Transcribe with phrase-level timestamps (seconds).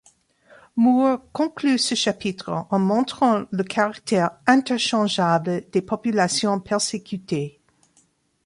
[0.77, 7.61] Moore conclut ce chapitre en montrant le caractère interchangeable des populations persécutées.